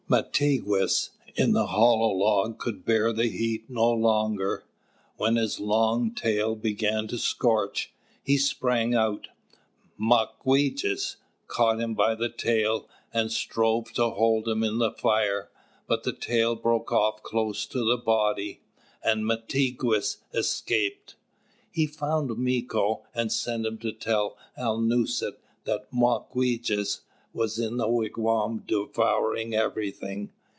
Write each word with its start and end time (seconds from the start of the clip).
Mātigwess 0.11 1.11
in 1.35 1.53
the 1.53 1.67
hollow 1.67 2.09
log 2.11 2.57
could 2.59 2.83
bear 2.83 3.13
the 3.13 3.27
heat 3.29 3.69
no 3.69 3.89
longer. 3.89 4.65
When 5.15 5.37
his 5.37 5.61
long 5.61 6.13
tail 6.13 6.53
began 6.53 7.07
to 7.07 7.17
scorch, 7.17 7.93
he 8.21 8.37
sprang 8.37 8.93
out. 8.93 9.29
Mawquejess 9.97 11.15
caught 11.47 11.79
him 11.79 11.93
by 11.93 12.15
the 12.15 12.27
tail, 12.27 12.89
and 13.13 13.31
strove 13.31 13.93
to 13.93 14.09
hold 14.09 14.49
him 14.49 14.65
in 14.65 14.79
the 14.79 14.91
fire; 14.91 15.49
but 15.87 16.03
the 16.03 16.11
tail 16.11 16.55
broke 16.57 16.91
off 16.91 17.23
close 17.23 17.65
to 17.67 17.79
the 17.85 17.95
body, 17.95 18.59
and 19.01 19.23
Mātigwess 19.23 20.17
escaped. 20.33 21.15
He 21.71 21.87
found 21.87 22.31
Mīko, 22.31 23.03
and 23.15 23.31
sent 23.31 23.65
him 23.65 23.77
to 23.77 23.93
tell 23.93 24.37
Alnūset 24.59 25.37
that 25.63 25.87
Mawquejess 25.93 26.99
was 27.33 27.57
in 27.57 27.77
the 27.77 27.87
wigwam 27.87 28.61
devouring 28.67 29.55
everything. 29.55 30.29